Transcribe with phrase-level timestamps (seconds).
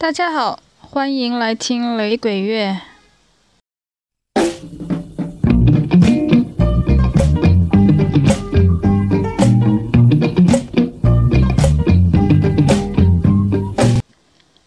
[0.00, 2.80] 大家好，欢迎来听雷鬼乐。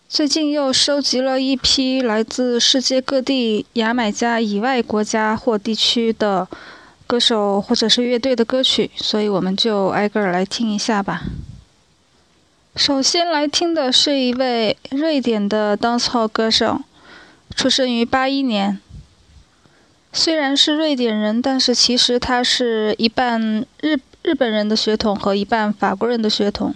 [0.09, 6.45] 最近又收集了一批来自世界各地牙买加以外国家或地区的
[7.07, 11.21] 歌手或者是乐队的歌曲，所以我们就挨个儿来听一下吧。
[12.75, 16.81] 首先来听的是一位瑞典的 dancehall 歌手，
[17.55, 18.79] 出生于八一年。
[20.13, 26.73] 虽然是瑞典人，但是其实他是一半日日本人的血统和一半法国人的血统。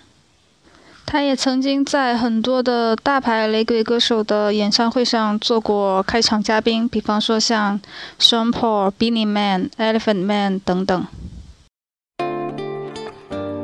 [1.05, 7.79] 他也曾经在很多的大牌雷鬼歌手的演唱会上做过开场嘉宾，比方说像
[8.19, 11.07] Sean Paul、Beenie Man、Elephant Man 等等。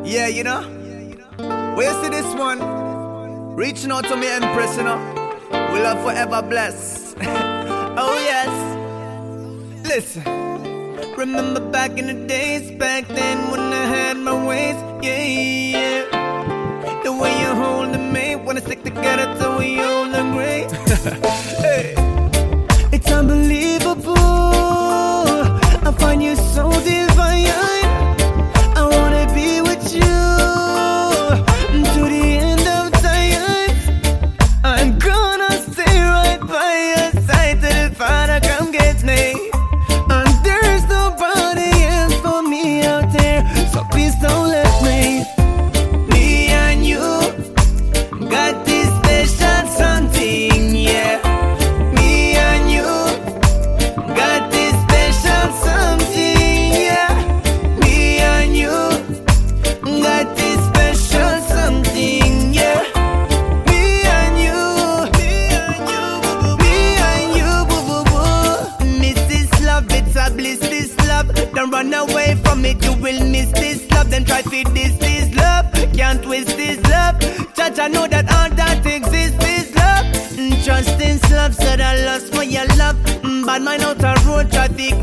[0.05, 0.80] Yeah, you know.
[1.75, 2.59] Where you see this one?
[3.55, 4.99] Reaching out to me, Empress, you know.
[5.73, 7.15] We love forever bless.
[7.21, 9.87] oh, yes.
[9.87, 10.23] Listen.
[11.18, 17.01] Remember back in the days, back then when I had my ways, yeah, yeah.
[17.04, 19.30] The way you holding me, wanna stick together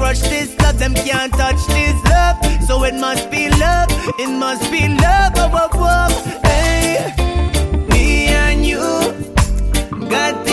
[0.09, 0.79] try crush this love.
[0.79, 2.37] Them can't touch this love.
[2.67, 3.89] So it must be love,
[4.19, 5.33] it must be love.
[5.37, 6.41] Oh, oh, oh.
[6.45, 7.15] Hey,
[7.89, 8.79] me and you
[10.09, 10.47] got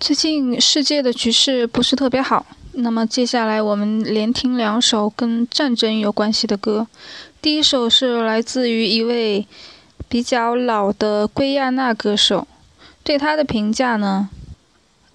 [0.00, 6.86] 最近世界的局势不是特别好，那么接下来我们连听两首跟战争有关系的歌。
[7.42, 9.46] 第一首是来自于一位
[10.08, 12.48] 比较老的圭亚那歌手，
[13.04, 14.30] 对他的评价呢，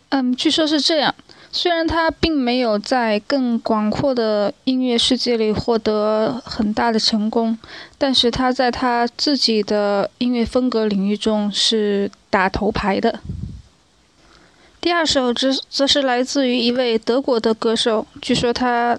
[0.10, 1.16] 嗯，据说是这样：
[1.52, 7.58] 虽然他并没有在更广阔的音乐世界里获得很大的成功，
[7.98, 13.20] 但是他在他自己的音乐风格领域中是打头牌的。
[14.86, 18.96] 第二首则则是来自于一位德国的歌手，据说他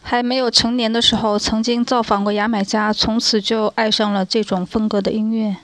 [0.00, 5.56] 还没有成年的时候曾经造访过牙买加，从此就爱上了这种风格的音乐。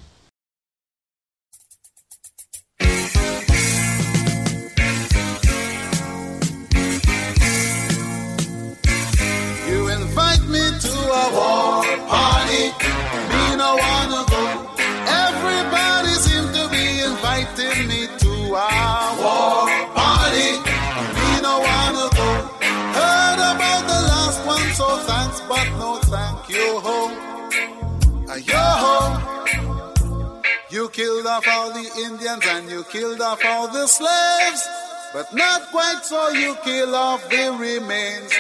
[30.82, 34.68] You killed off all the Indians and you killed off all the slaves,
[35.14, 38.32] but not quite so you kill off the remains.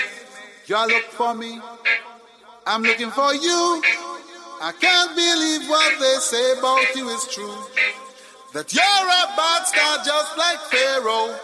[0.66, 1.60] You are look for me,
[2.66, 3.80] I'm looking for you.
[4.60, 7.54] I can't believe what they say about you is true.
[8.54, 11.38] That you're a bad star just like Pharaoh.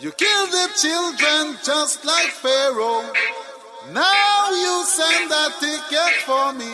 [0.00, 3.12] You kill the children just like Pharaoh.
[3.92, 6.72] Now you send that ticket for me.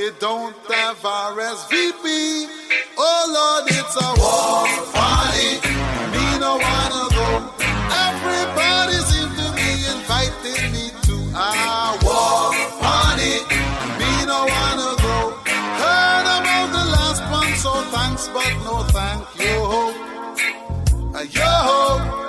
[0.00, 2.48] It don't have RSVP.
[2.96, 4.64] Oh Lord, it's a war
[4.96, 5.60] party.
[6.08, 7.28] Me no wanna go.
[7.92, 13.44] Everybody seems to be inviting me to a war party.
[14.00, 15.36] Me no wanna go.
[15.76, 20.08] Heard about the last one, so thanks, but no thank you.
[21.14, 22.27] Uh,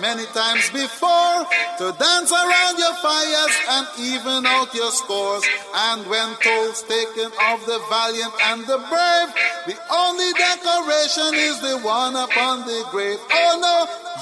[0.00, 1.46] many times before
[1.78, 5.44] to dance around your fires and even out your scores.
[5.74, 9.30] And when tolls taken of the valiant and the brave,
[9.66, 13.18] the only decoration is the one upon the grave.
[13.32, 13.76] Oh no,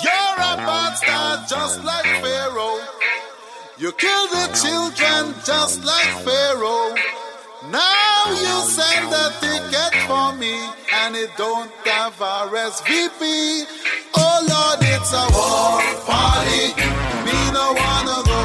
[0.05, 2.79] you're a bad star just like Pharaoh.
[3.79, 6.94] You kill the children just like Pharaoh.
[7.70, 10.56] Now you send a ticket for me
[11.05, 13.67] and it don't have RSVP.
[14.14, 16.74] Oh Lord, it's a war party.
[17.26, 18.40] Me no wanna go.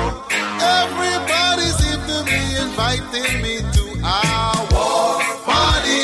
[0.81, 6.01] Everybody seem to be inviting me to our war party.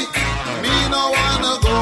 [0.64, 1.78] Me no wanna go.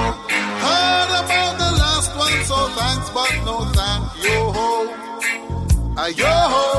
[0.66, 4.40] Heard about the last one, so thanks, but no thank you.
[6.16, 6.79] Yo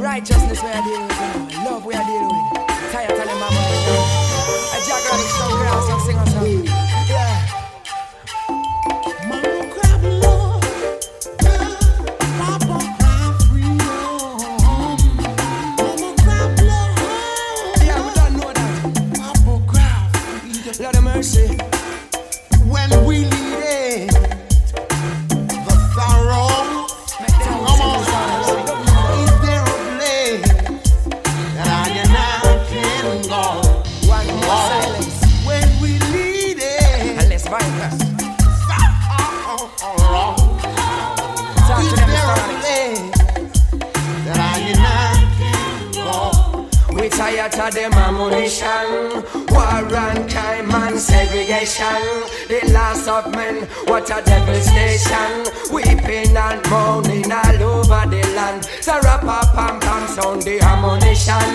[0.00, 1.70] Righteousness we are dealing with, you know.
[1.70, 2.92] love we are dealing with.
[2.92, 3.60] Tired telling my mama.
[4.72, 6.64] A jack on the stone grass and sing song.
[7.08, 7.54] Yeah.
[20.80, 21.73] Lord of mercy.
[47.66, 52.02] Of them ammunition War and crime and segregation.
[52.48, 55.32] The last of men, what a devastation.
[55.72, 58.62] Weeping and moaning all over the land.
[58.84, 61.50] Sarapa pam pam sound the ammunition.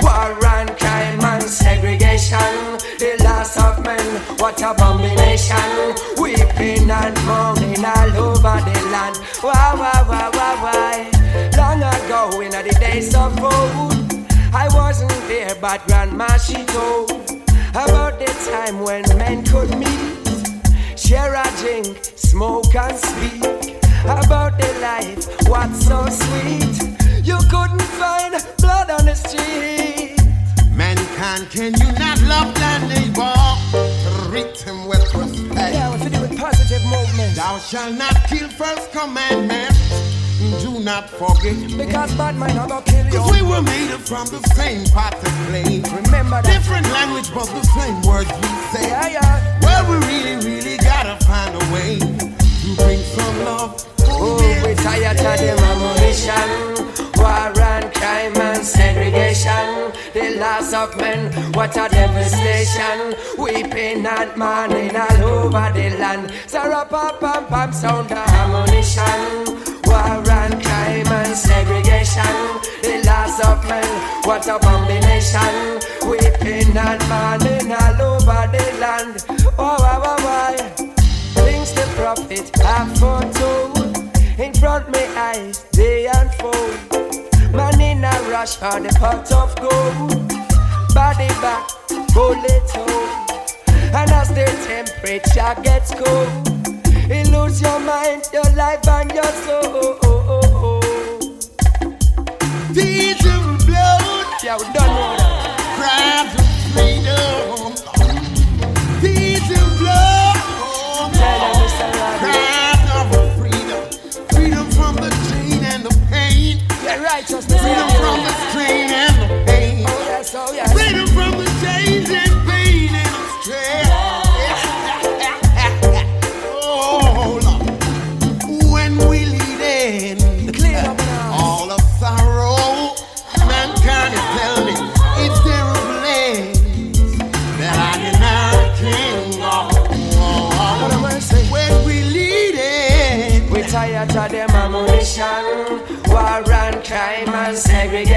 [0.00, 2.56] War and crime and segregation.
[2.98, 4.06] The last of men,
[4.38, 5.94] what a abomination.
[6.18, 9.16] Weeping and moaning all over the land.
[9.40, 11.16] Why, why, why, why, why?
[11.56, 13.95] Long ago in the days of old,
[14.52, 17.10] I wasn't there, but Grandma she told
[17.70, 23.42] about the time when men could meet, share a drink, smoke and speak
[24.04, 26.96] about the life, what's so sweet.
[27.24, 30.16] You couldn't find blood on the street.
[30.70, 33.34] Mankind, can you not love thy neighbor?
[34.28, 35.74] Treat him with respect.
[35.74, 37.34] Yeah, to do with positive movement?
[37.36, 39.74] Thou shalt not kill first commandment.
[40.62, 41.56] Do not forget.
[41.76, 43.22] Because bad mind not gonna kill you.
[43.32, 45.82] We were made up from the same pot of clay.
[46.04, 46.44] Remember that.
[46.44, 48.88] Different language, but the same words we say.
[48.88, 49.60] Yeah, yeah.
[49.62, 53.86] Well, we really, really gotta find a way to bring some love.
[54.08, 56.48] Oh, we tired of them ammunition.
[57.16, 59.92] War and crime and segregation.
[60.14, 63.16] The loss of men, what a devastation.
[63.38, 66.32] Weeping and mourning all over the land.
[66.46, 69.62] Sarah pam pam pam sound the ammunition.
[69.84, 70.22] War
[71.36, 72.36] segregation.
[72.82, 73.86] The loss of men,
[74.24, 75.80] what a combination.
[76.08, 79.24] Weeping and mourning all over the land.
[79.58, 80.56] Oh, why, why, why?
[81.34, 83.86] Things the prophet have foretold
[84.38, 86.76] in front me eyes, they unfold.
[87.54, 90.28] Man in a rush for the pot of gold.
[90.94, 91.66] Body back,
[92.12, 93.06] bullet hole.
[93.94, 96.28] And as the temperature gets cold,
[97.10, 100.05] it lose your mind, your life, and your soul.
[104.58, 104.85] Yeah, done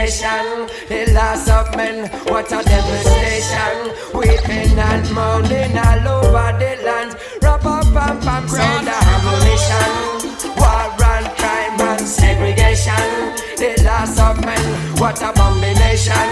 [0.09, 0.67] segregation.
[0.87, 3.93] The loss of men, what a devastation.
[4.13, 7.17] Weeping and moaning all over the land.
[7.41, 9.93] Rap up, pam, pam, sound the ammunition.
[10.57, 13.09] War and crime and segregation.
[13.57, 14.65] The loss of men,
[14.99, 16.29] what a combination.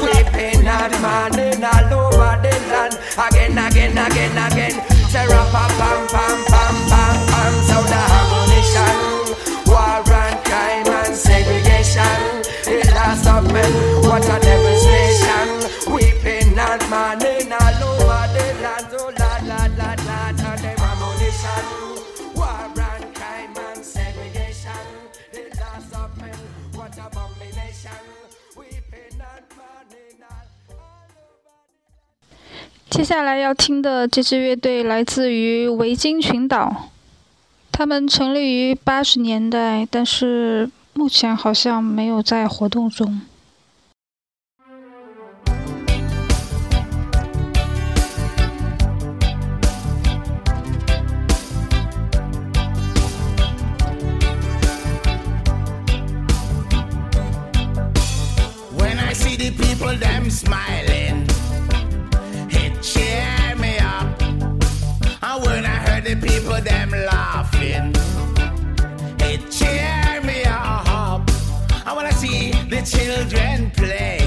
[0.00, 2.98] Weeping and moaning all over the land.
[3.18, 4.98] Again, again, again, again.
[5.08, 5.26] Say
[32.98, 36.88] 接下来要听的这支乐队来自于维京群岛，
[37.70, 43.20] 他们成立于八十年代，但是目前好像没有在活动中。
[58.76, 60.87] When I see the people them smile.
[66.08, 67.92] The people them laughing,
[69.20, 71.30] it cheer me up.
[71.84, 74.17] I see the children playing,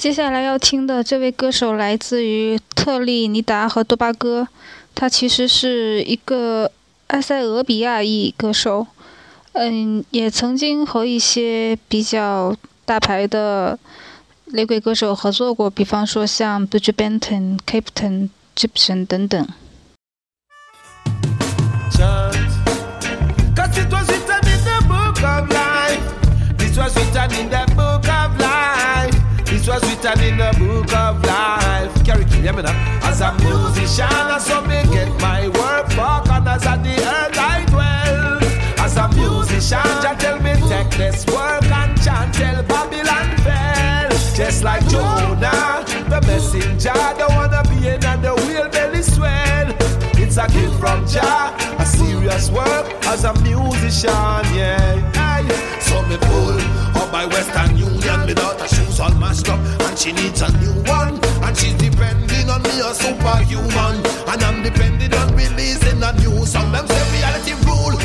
[0.00, 4.48] 接下来要听的这位歌手来自于特立尼达和多巴哥，
[4.94, 6.72] 他其实是一个
[7.08, 8.86] 埃塞俄比亚裔歌手，
[9.52, 13.78] 嗯，也曾经和一些比较大牌的
[14.46, 19.46] 雷鬼歌手合作过，比方说像 b u j Benton、Captain、Gibson 等等。
[30.30, 32.04] In the book of life.
[32.04, 32.74] Carry hear me now.
[33.02, 37.38] As a musician, I saw me get my work fuck, and as at the earth
[37.38, 38.38] I dwell.
[38.84, 44.10] As a musician, Jah tell me take this work and chant till Babylon fell.
[44.34, 49.68] Just like Jonah, the messenger, don't wanna be in the wheel belly swell.
[50.22, 55.12] It's a gift from Jah, a serious work as a musician, yeah.
[55.16, 55.69] Aye.
[55.90, 56.54] So me pull
[57.02, 60.76] up by Western Union, me daughter shoes all mashed up, and she needs a new
[60.86, 63.98] one, and she's depending on me, a superhuman,
[64.30, 66.70] and I'm depending on releasing a new song.
[66.70, 67.98] Them say reality rule,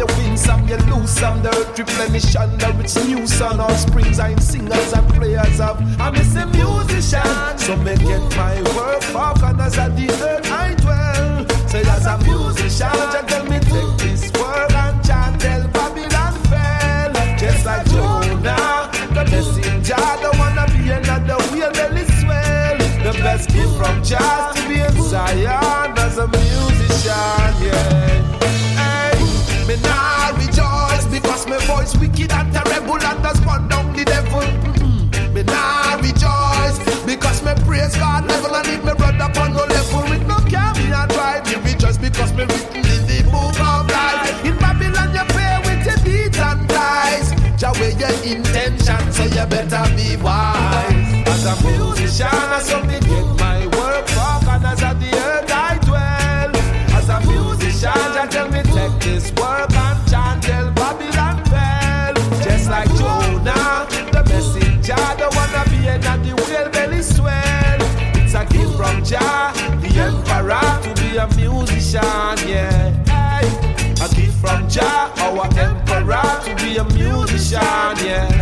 [0.00, 1.42] You win some, you lose some.
[1.42, 3.60] The earth replenish under its new sun.
[3.60, 5.76] All springs I'm singers and players of.
[6.00, 9.04] I'm just a musician, so make get my work
[9.42, 11.68] and as at the earth I dwell.
[11.68, 17.12] Say as a musician, just tell me take this work and chant till Babylon fell.
[17.36, 22.78] Just like Jonah, the messenger, don't wanna be another wheel belly swell.
[23.04, 27.89] The best gift from Jah to be in Zion as a musician, yeah.
[31.90, 34.40] Voice wicked and terrible and does run down the devil.
[34.40, 35.34] Mm-mm.
[35.34, 40.02] Me nah rejoice because me praise God level and if me brother upon no level
[40.10, 41.44] with no care me a drive.
[41.46, 44.44] Me rejoice because me written in the book of life.
[44.44, 47.34] In Babylon you pay with your deeds and lies.
[47.78, 51.24] Weigh your intention, so you better be wise.
[51.28, 52.82] As a musician, I saw
[69.10, 72.00] Jah, the emperor, to be a musician,
[72.48, 72.92] yeah.
[73.10, 73.48] Hey.
[74.04, 77.58] A gift from Jah, our emperor, to be a musician,
[78.06, 78.39] yeah.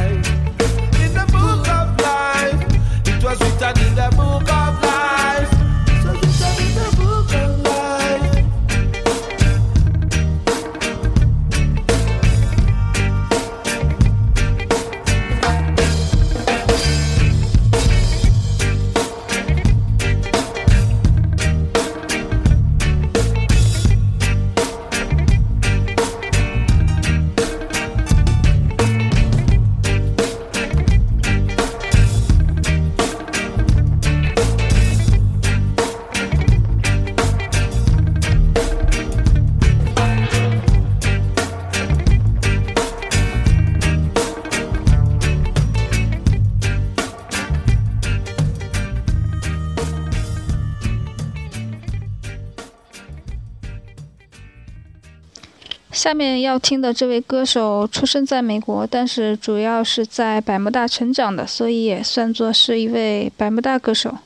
[56.08, 64.16] 下面要听的这位歌手出生在美国但是主要是在百慕大成长的所以也算作是一位百慕大歌手。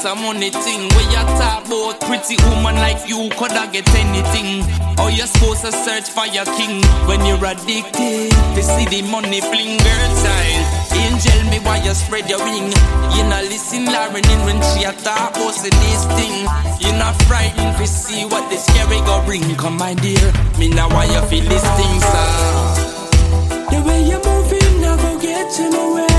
[0.00, 0.88] It's a money thing.
[0.96, 4.64] Where you talk about pretty woman like you coulda get anything.
[4.96, 9.42] Or you supposed to search for your king when you're addicted to see the money
[9.44, 10.64] fling girl child.
[10.96, 12.72] Angel me why you spread your wing.
[13.12, 16.48] You not listen Lauryn Hill when she a talk about this thing.
[16.80, 19.44] You not frightened to see what the scary go bring.
[19.56, 22.24] Come my dear, me now why you feel this thing, sir.
[22.24, 23.68] Ah?
[23.68, 26.10] The way you're moving, I go get you nowhere.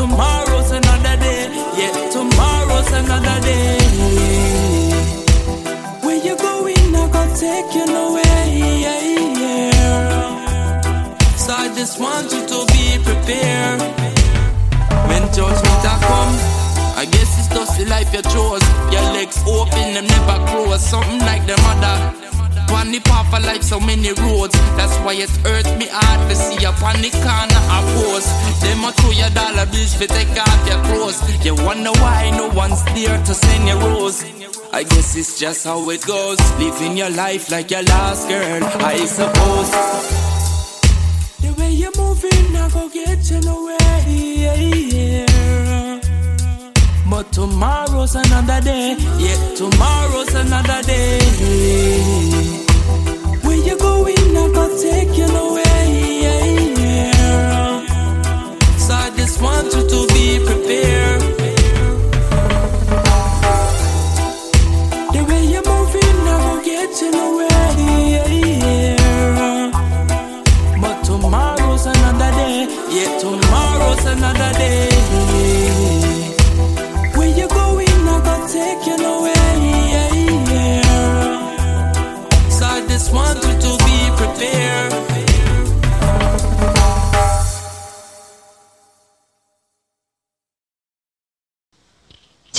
[0.00, 1.44] Tomorrow's another day.
[1.76, 3.76] Yeah, tomorrow's another day.
[6.00, 8.46] Where you going, I go take you nowhere.
[8.48, 9.00] Yeah,
[9.42, 10.56] yeah.
[11.36, 13.80] So I just want you to be prepared.
[15.08, 16.34] When judgment a come,
[16.96, 18.64] I guess it's just the life you chose.
[18.90, 20.80] Your legs open, them never close.
[20.80, 22.19] Something like the mother.
[22.72, 24.54] On the path of life, so many roads.
[24.76, 28.30] That's why it hurt me hard to see you on the corner of post.
[28.62, 31.20] Them a throw your dollar bills for take off your clothes.
[31.44, 34.24] You wonder why no one's there to send you rose.
[34.72, 36.38] I guess it's just how it goes.
[36.58, 39.70] Living your life like your last girl, I suppose.
[41.42, 43.80] The way you're moving, I go get you nowhere.
[47.20, 48.96] But tomorrow's another day.
[49.18, 52.59] Yeah, tomorrow's another day.
[53.66, 54.36] You going?
[54.36, 55.84] I go take you nowhere.
[56.24, 56.44] Yeah,
[56.80, 57.86] yeah.
[58.78, 61.20] So I just want you to be prepared.
[65.12, 67.49] The way you're moving, I get.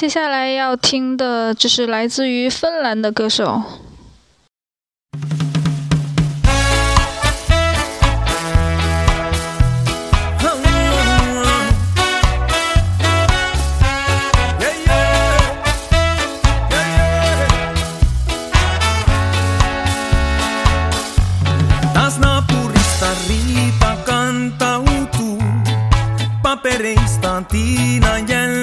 [0.01, 3.61] 接下来要听的就是来自于芬兰的歌手。
[21.93, 25.37] Taas naapurista riita kantautuu.
[26.41, 28.60] Papereistaan Tiina jälleen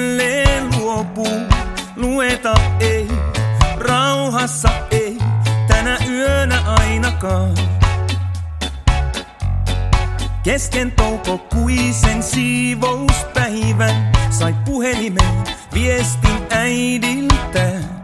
[10.49, 18.03] Kesken toukokuisen siivouspäivän sai puhelimen viestin äidiltään.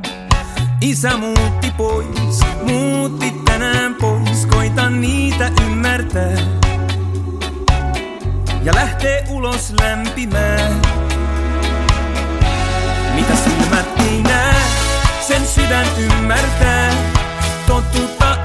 [0.81, 6.37] Isä muutti pois, muutti tänään pois, koita niitä ymmärtää.
[8.63, 10.81] Ja lähtee ulos lämpimään.
[13.15, 14.55] Mitä silmät ei näe,
[15.27, 16.93] sen sydän ymmärtää.
[17.67, 18.37] Totuutta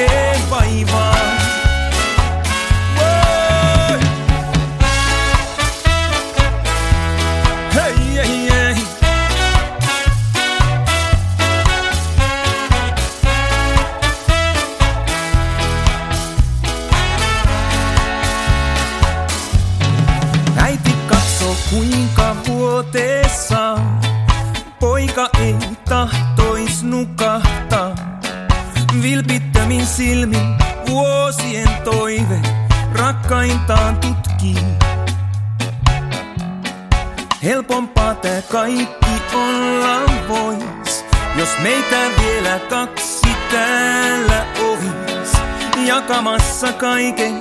[0.00, 0.06] que
[0.48, 1.12] paiva.
[7.76, 8.76] Hey, hey, hey.
[20.64, 23.78] Äiti katsoo kuinka vuotessa
[24.80, 25.56] poika ei
[25.88, 27.19] tahtois nukkaa.
[29.02, 30.54] Vilpittömin silmin
[30.88, 32.40] vuosien toive
[32.92, 34.64] rakkaintaan tutkii.
[37.42, 41.04] Helpompaa tää kaikki olla vois,
[41.36, 45.32] jos meitä vielä kaksi täällä ois.
[45.86, 47.40] Jakamassa kaiken,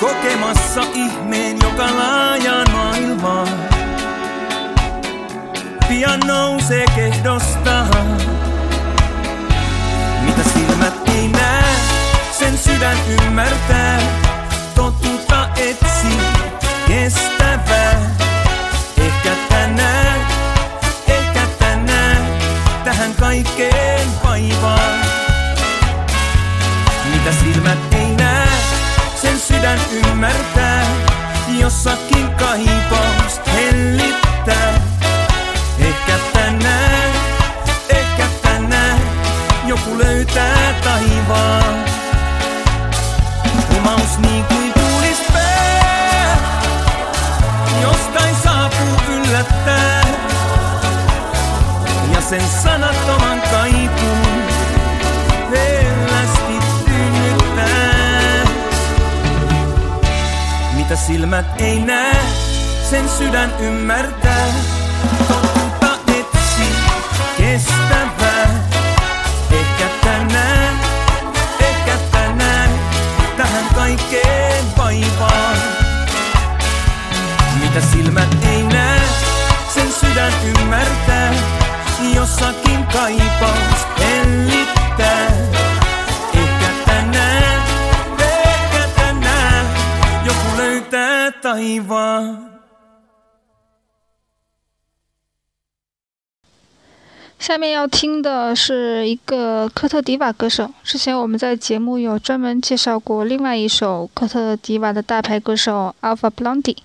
[0.00, 3.48] kokemassa ihmeen, joka laajaan maailmaan.
[5.88, 8.45] Pian nousee kehdostaan
[10.56, 11.76] silmät ei näe,
[12.38, 14.00] sen sydän ymmärtää.
[14.74, 16.18] Totuutta etsi
[16.88, 18.10] kestävää.
[18.96, 20.20] Ehkä tänään,
[21.08, 22.26] ehkä tänään,
[22.84, 25.00] tähän kaikkeen vaivaan.
[27.04, 28.48] Mitä silmät ei näe,
[29.22, 30.86] sen sydän ymmärtää.
[31.60, 34.95] Jossakin kaipaus hellittää.
[39.98, 41.84] Löytää taivaan.
[43.68, 46.36] Kumaus niin kuin tuulis pää,
[47.82, 50.00] jostain saapuu yllättää.
[52.14, 54.42] Ja sen sanattoman kaipuun
[55.50, 58.46] hellästi tynnyttää.
[60.74, 62.20] Mitä silmät ei näe,
[62.90, 64.46] sen sydän ymmärtää.
[65.28, 66.68] Totuutta etsi,
[67.38, 68.25] kestävää.
[73.96, 75.56] Kaikkeen vaivaan.
[77.60, 79.00] Mitä silmät ei näe,
[79.74, 81.34] sen sydän ymmärtää.
[82.14, 85.26] Jossakin kaipaus hellittää.
[86.34, 87.62] Ehkä tänään,
[88.18, 89.66] ehkä tänään,
[90.24, 92.45] joku löytää taivaan.
[97.46, 100.68] 下面要听的是一个科特迪瓦歌手。
[100.82, 106.76] 之前我们在节目有专门介绍过另外一首科特迪瓦的大牌歌手 Alpha Blondy。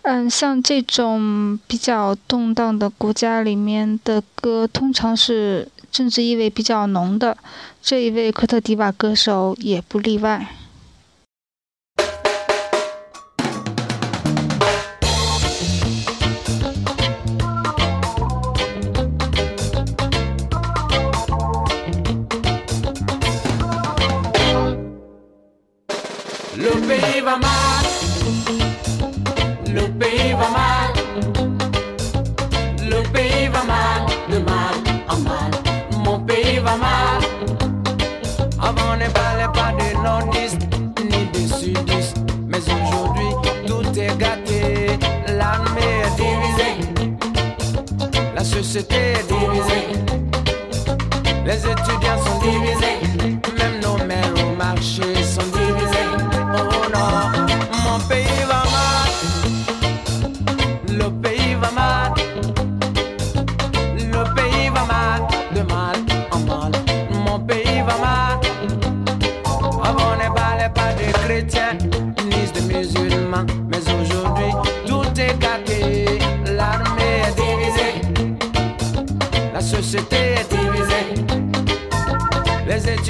[0.00, 7.36] 嗯，像这种比较动荡的国家里面的歌，通常是政治意味比较浓的。
[7.82, 10.48] 这一位科特迪瓦歌手也不例外。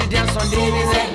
[0.09, 1.14] Les étudiants sont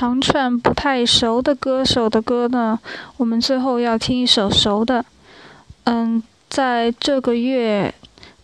[0.00, 2.80] 长串不太熟的歌手的歌呢，
[3.18, 5.04] 我们最后要听一首熟的。
[5.84, 7.94] 嗯，在这个月，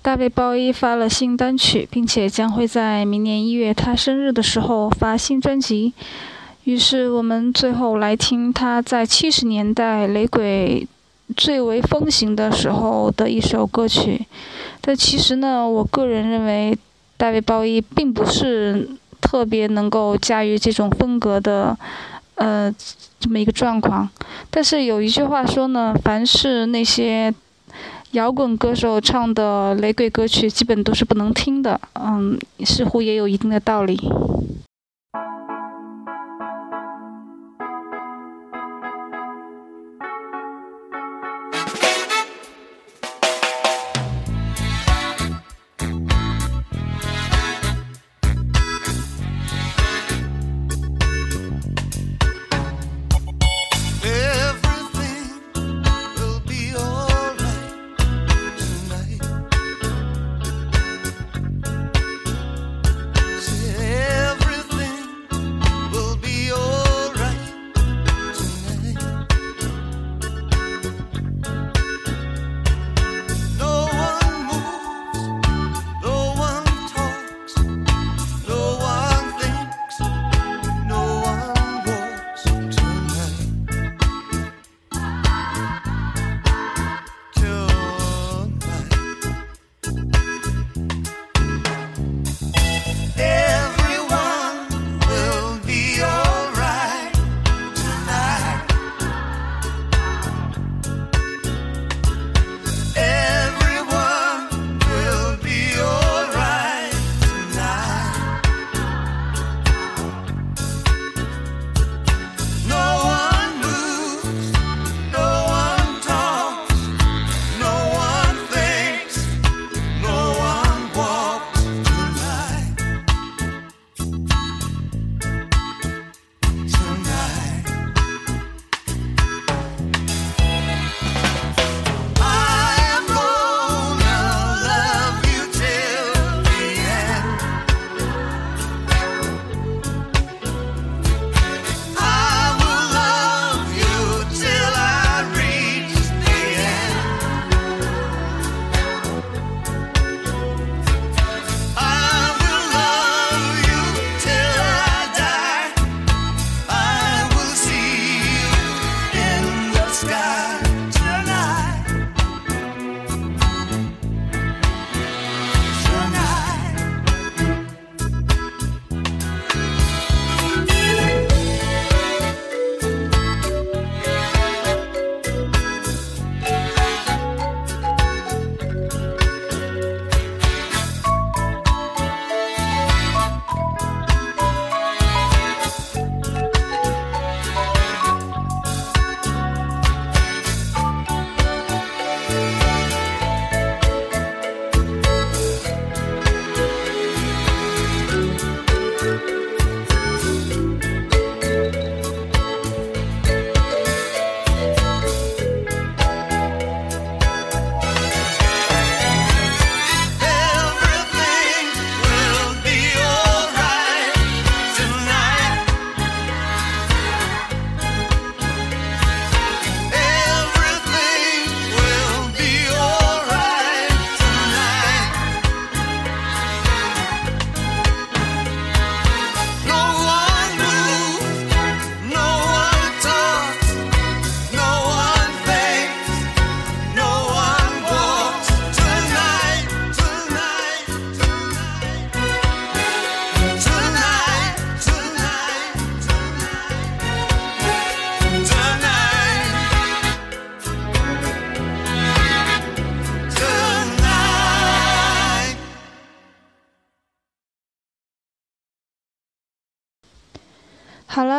[0.03, 5.95] 大卫鲍伊发了新单曲，并且将会在明年一月他生日的时候发新专辑。
[6.65, 10.87] 于是我们最后来听他在七十年代雷鬼
[11.39, 14.27] 最为风行的时候的一首歌曲。
[14.83, 16.77] 但其实呢，我个人认为
[17.17, 18.91] 大卫鲍伊并不是
[19.27, 21.77] 特别能够驾驭这种风格的，
[22.37, 22.73] 呃，
[23.19, 24.09] 这么一个状况。
[24.51, 27.35] 但是有一句话说呢，凡是那些
[28.13, 31.81] 摇滚歌手唱的雷鬼歌曲，基本都是不能听的。
[31.95, 33.99] 嗯，似乎也有一定的道理。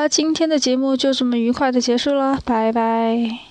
[0.07, 3.46] 今天的节目就这么愉快的结束了，拜拜。